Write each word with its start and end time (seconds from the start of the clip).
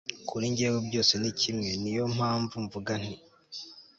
kuri 0.29 0.45
jyewe 0.57 0.79
byose 0.87 1.13
ni 1.21 1.31
kimwe, 1.39 1.69
ni 1.81 1.91
yo 1.97 2.05
mpamvu 2.15 2.55
mvuga 2.65 2.91
nti 3.01 3.15